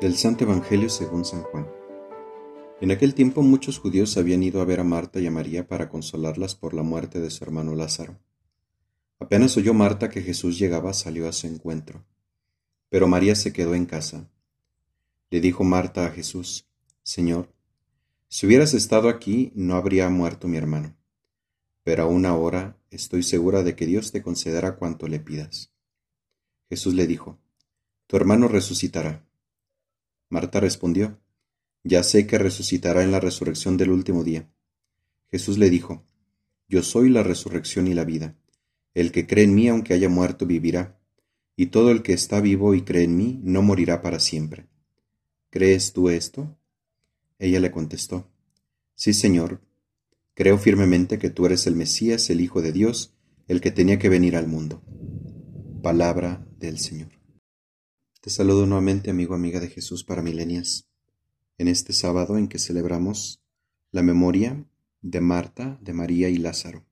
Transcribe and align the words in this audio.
Del 0.00 0.16
Santo 0.16 0.44
Evangelio 0.44 0.88
según 0.88 1.24
San 1.24 1.42
Juan. 1.42 1.66
En 2.80 2.92
aquel 2.92 3.14
tiempo 3.14 3.42
muchos 3.42 3.80
judíos 3.80 4.16
habían 4.16 4.44
ido 4.44 4.60
a 4.60 4.64
ver 4.64 4.78
a 4.78 4.84
Marta 4.84 5.18
y 5.18 5.26
a 5.26 5.32
María 5.32 5.66
para 5.66 5.88
consolarlas 5.88 6.54
por 6.54 6.72
la 6.72 6.84
muerte 6.84 7.18
de 7.18 7.30
su 7.30 7.42
hermano 7.42 7.74
Lázaro. 7.74 8.16
Apenas 9.18 9.56
oyó 9.56 9.74
Marta 9.74 10.08
que 10.08 10.22
Jesús 10.22 10.56
llegaba, 10.56 10.92
salió 10.92 11.28
a 11.28 11.32
su 11.32 11.48
encuentro. 11.48 12.04
Pero 12.90 13.08
María 13.08 13.34
se 13.34 13.52
quedó 13.52 13.74
en 13.74 13.86
casa. 13.86 14.30
Le 15.30 15.40
dijo 15.40 15.64
Marta 15.64 16.06
a 16.06 16.10
Jesús, 16.10 16.68
Señor, 17.02 17.52
si 18.28 18.46
hubieras 18.46 18.74
estado 18.74 19.08
aquí 19.08 19.52
no 19.54 19.76
habría 19.76 20.08
muerto 20.10 20.48
mi 20.48 20.58
hermano. 20.58 20.96
Pero 21.82 22.02
aún 22.02 22.26
ahora 22.26 22.76
estoy 22.90 23.22
segura 23.22 23.62
de 23.62 23.74
que 23.74 23.86
Dios 23.86 24.12
te 24.12 24.22
concederá 24.22 24.76
cuanto 24.76 25.08
le 25.08 25.18
pidas. 25.18 25.72
Jesús 26.68 26.92
le 26.92 27.06
dijo, 27.06 27.38
Tu 28.06 28.16
hermano 28.16 28.46
resucitará. 28.48 29.26
Marta 30.28 30.60
respondió, 30.60 31.18
Ya 31.84 32.02
sé 32.02 32.26
que 32.26 32.36
resucitará 32.36 33.02
en 33.02 33.12
la 33.12 33.20
resurrección 33.20 33.78
del 33.78 33.90
último 33.90 34.24
día. 34.24 34.50
Jesús 35.30 35.56
le 35.56 35.70
dijo, 35.70 36.04
Yo 36.68 36.82
soy 36.82 37.08
la 37.08 37.22
resurrección 37.22 37.88
y 37.88 37.94
la 37.94 38.04
vida. 38.04 38.36
El 38.92 39.10
que 39.10 39.26
cree 39.26 39.44
en 39.44 39.54
mí, 39.54 39.68
aunque 39.68 39.94
haya 39.94 40.10
muerto, 40.10 40.44
vivirá, 40.44 41.00
y 41.56 41.66
todo 41.66 41.90
el 41.90 42.02
que 42.02 42.12
está 42.12 42.42
vivo 42.42 42.74
y 42.74 42.82
cree 42.82 43.04
en 43.04 43.16
mí, 43.16 43.40
no 43.42 43.62
morirá 43.62 44.02
para 44.02 44.20
siempre. 44.20 44.68
¿Crees 45.48 45.94
tú 45.94 46.10
esto? 46.10 46.57
Ella 47.38 47.60
le 47.60 47.70
contestó, 47.70 48.30
Sí, 48.94 49.12
Señor, 49.12 49.60
creo 50.34 50.58
firmemente 50.58 51.18
que 51.18 51.30
tú 51.30 51.46
eres 51.46 51.66
el 51.68 51.76
Mesías, 51.76 52.30
el 52.30 52.40
Hijo 52.40 52.62
de 52.62 52.72
Dios, 52.72 53.14
el 53.46 53.60
que 53.60 53.70
tenía 53.70 53.98
que 53.98 54.08
venir 54.08 54.36
al 54.36 54.48
mundo. 54.48 54.82
Palabra 55.82 56.44
del 56.58 56.78
Señor. 56.80 57.12
Te 58.20 58.30
saludo 58.30 58.66
nuevamente, 58.66 59.10
amigo, 59.10 59.34
amiga 59.34 59.60
de 59.60 59.68
Jesús 59.68 60.02
para 60.02 60.20
milenias, 60.20 60.88
en 61.58 61.68
este 61.68 61.92
sábado 61.92 62.36
en 62.36 62.48
que 62.48 62.58
celebramos 62.58 63.40
la 63.92 64.02
memoria 64.02 64.66
de 65.00 65.20
Marta, 65.20 65.78
de 65.80 65.92
María 65.92 66.28
y 66.28 66.38
Lázaro, 66.38 66.84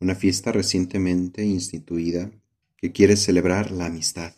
una 0.00 0.16
fiesta 0.16 0.50
recientemente 0.50 1.44
instituida 1.44 2.32
que 2.76 2.90
quiere 2.90 3.16
celebrar 3.16 3.70
la 3.70 3.86
amistad. 3.86 4.34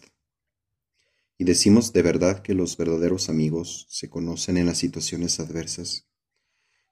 Y 1.37 1.45
decimos 1.45 1.93
de 1.93 2.03
verdad 2.03 2.43
que 2.43 2.55
los 2.55 2.77
verdaderos 2.77 3.29
amigos 3.29 3.87
se 3.91 4.09
conocen 4.09 4.57
en 4.57 4.67
las 4.67 4.79
situaciones 4.79 5.41
adversas. 5.41 6.07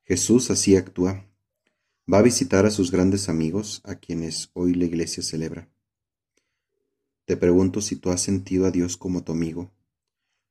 Jesús 0.03 0.51
así 0.51 0.75
actúa. 0.75 1.29
Va 2.13 2.19
a 2.19 2.23
visitar 2.23 2.67
a 2.67 2.71
sus 2.71 2.91
grandes 2.91 3.29
amigos, 3.29 3.81
a 3.85 3.95
quienes 3.95 4.51
hoy 4.55 4.75
la 4.75 4.87
iglesia 4.87 5.23
celebra. 5.23 5.71
Te 7.25 7.37
pregunto 7.37 7.81
si 7.81 7.97
tú 7.97 8.11
has 8.11 8.21
sentido 8.21 8.67
a 8.67 8.73
Dios 8.73 8.97
como 8.97 9.23
tu 9.23 9.31
amigo. 9.31 9.73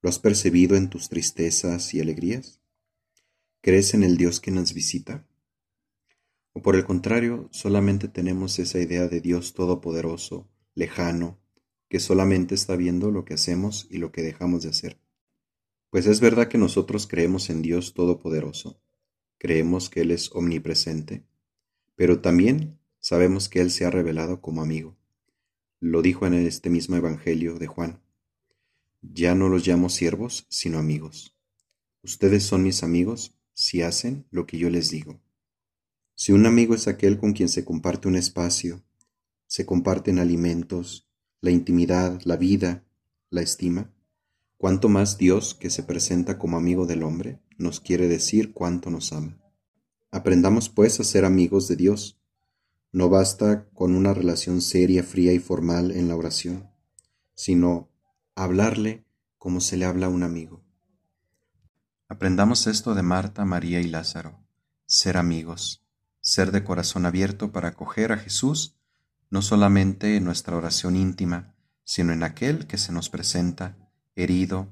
¿Lo 0.01 0.09
has 0.09 0.19
percibido 0.19 0.77
en 0.77 0.89
tus 0.89 1.09
tristezas 1.09 1.93
y 1.93 1.99
alegrías? 1.99 2.61
¿Crees 3.59 3.93
en 3.93 4.03
el 4.03 4.15
Dios 4.15 4.39
que 4.39 4.51
nos 4.51 4.73
visita? 4.73 5.27
¿O 6.53 6.61
por 6.61 6.75
el 6.75 6.85
contrario, 6.85 7.49
solamente 7.51 8.07
tenemos 8.07 8.57
esa 8.57 8.79
idea 8.79 9.07
de 9.07 9.19
Dios 9.19 9.53
todopoderoso, 9.53 10.49
lejano, 10.75 11.40
que 11.91 11.99
solamente 11.99 12.55
está 12.55 12.75
viendo 12.75 13.11
lo 13.11 13.23
que 13.23 13.35
hacemos 13.35 13.85
y 13.91 13.99
lo 13.99 14.11
que 14.11 14.23
dejamos 14.23 14.63
de 14.63 14.69
hacer? 14.69 14.97
Pues 15.91 16.07
es 16.07 16.21
verdad 16.21 16.47
que 16.47 16.57
nosotros 16.57 17.05
creemos 17.05 17.51
en 17.51 17.61
Dios 17.61 17.93
todopoderoso, 17.93 18.81
creemos 19.37 19.91
que 19.91 20.01
Él 20.01 20.09
es 20.09 20.31
omnipresente, 20.33 21.27
pero 21.95 22.19
también 22.19 22.79
sabemos 22.99 23.47
que 23.47 23.61
Él 23.61 23.69
se 23.69 23.85
ha 23.85 23.91
revelado 23.91 24.41
como 24.41 24.63
amigo 24.63 24.97
lo 25.81 26.03
dijo 26.03 26.27
en 26.27 26.35
este 26.35 26.69
mismo 26.69 26.95
Evangelio 26.95 27.57
de 27.57 27.65
Juan. 27.65 28.03
Ya 29.01 29.33
no 29.33 29.49
los 29.49 29.67
llamo 29.67 29.89
siervos, 29.89 30.45
sino 30.47 30.77
amigos. 30.77 31.35
Ustedes 32.03 32.43
son 32.43 32.61
mis 32.61 32.83
amigos 32.83 33.35
si 33.53 33.81
hacen 33.81 34.27
lo 34.29 34.45
que 34.45 34.59
yo 34.59 34.69
les 34.69 34.91
digo. 34.91 35.19
Si 36.13 36.33
un 36.33 36.45
amigo 36.45 36.75
es 36.75 36.87
aquel 36.87 37.17
con 37.17 37.33
quien 37.33 37.49
se 37.49 37.65
comparte 37.65 38.07
un 38.07 38.15
espacio, 38.15 38.83
se 39.47 39.65
comparten 39.65 40.19
alimentos, 40.19 41.09
la 41.41 41.51
intimidad, 41.51 42.21
la 42.23 42.37
vida, 42.37 42.83
la 43.31 43.41
estima, 43.41 43.91
cuánto 44.57 44.89
más 44.89 45.17
Dios, 45.17 45.55
que 45.55 45.71
se 45.71 45.81
presenta 45.81 46.37
como 46.37 46.57
amigo 46.57 46.85
del 46.85 47.01
hombre, 47.01 47.41
nos 47.57 47.79
quiere 47.79 48.07
decir 48.07 48.53
cuánto 48.53 48.91
nos 48.91 49.11
ama. 49.11 49.37
Aprendamos 50.11 50.69
pues 50.69 50.99
a 50.99 51.03
ser 51.03 51.25
amigos 51.25 51.67
de 51.67 51.75
Dios, 51.75 52.19
no 52.91 53.09
basta 53.09 53.67
con 53.73 53.95
una 53.95 54.13
relación 54.13 54.61
seria, 54.61 55.03
fría 55.03 55.33
y 55.33 55.39
formal 55.39 55.91
en 55.91 56.07
la 56.07 56.15
oración, 56.15 56.69
sino 57.33 57.89
hablarle 58.35 59.05
como 59.37 59.61
se 59.61 59.77
le 59.77 59.85
habla 59.85 60.05
a 60.05 60.09
un 60.09 60.23
amigo. 60.23 60.63
Aprendamos 62.07 62.67
esto 62.67 62.93
de 62.93 63.01
Marta, 63.01 63.45
María 63.45 63.79
y 63.79 63.87
Lázaro, 63.87 64.45
ser 64.85 65.17
amigos, 65.17 65.83
ser 66.19 66.51
de 66.51 66.63
corazón 66.63 67.05
abierto 67.05 67.51
para 67.51 67.69
acoger 67.69 68.11
a 68.11 68.17
Jesús 68.17 68.75
no 69.31 69.41
solamente 69.41 70.15
en 70.15 70.25
nuestra 70.25 70.55
oración 70.55 70.95
íntima, 70.95 71.55
sino 71.83 72.13
en 72.13 72.21
aquel 72.21 72.67
que 72.67 72.77
se 72.77 72.91
nos 72.91 73.09
presenta 73.09 73.75
herido, 74.15 74.67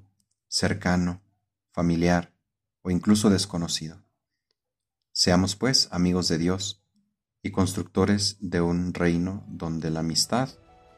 cercano, 0.47 1.24
familiar 1.72 2.36
o 2.84 2.92
incluso 2.92 3.31
desconocido. 3.31 4.03
Seamos 5.12 5.56
pues 5.56 5.88
amigos 5.92 6.28
de 6.28 6.38
Dios, 6.38 6.80
y 7.42 7.52
constructores 7.52 8.38
de 8.40 8.62
un 8.62 8.94
reino 8.94 9.44
donde 9.48 9.90
la 9.90 10.02
amistad 10.02 10.50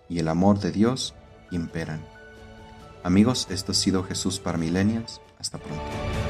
y 0.09 0.19
el 0.19 0.27
amor 0.27 0.59
de 0.59 0.71
Dios 0.71 1.13
imperan. 1.51 2.03
Amigos, 3.03 3.47
esto 3.49 3.71
ha 3.71 3.75
sido 3.75 4.03
Jesús 4.03 4.39
para 4.39 4.57
Milenias. 4.57 5.21
Hasta 5.39 5.57
pronto. 5.57 6.20